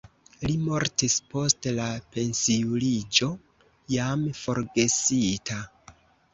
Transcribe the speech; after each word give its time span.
Li 0.45 0.53
mortis 0.61 1.17
post 1.33 1.67
la 1.81 1.85
pensiuliĝo 2.17 3.31
jam 3.99 4.27
forgesita. 4.43 5.63